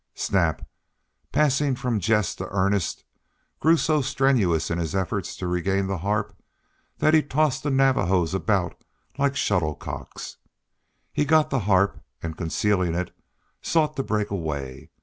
Snap, 0.15 0.67
passing 1.31 1.75
from 1.75 1.99
jest 1.99 2.39
to 2.39 2.47
earnest, 2.49 3.03
grew 3.59 3.77
so 3.77 4.01
strenuous 4.01 4.71
in 4.71 4.79
his 4.79 4.95
efforts 4.95 5.35
to 5.37 5.45
regain 5.45 5.85
the 5.85 5.99
harp 5.99 6.35
that 6.97 7.13
he 7.13 7.21
tossed 7.21 7.61
the 7.61 7.69
Navajos 7.69 8.33
about 8.33 8.83
like 9.19 9.35
shuttle 9.35 9.75
cocks. 9.75 10.37
He 11.13 11.23
got 11.23 11.51
the 11.51 11.59
harp 11.69 12.03
and, 12.23 12.35
concealing 12.35 12.95
it, 12.95 13.15
sought 13.61 13.95
to 13.95 14.01
break 14.01 14.31
away. 14.31 14.89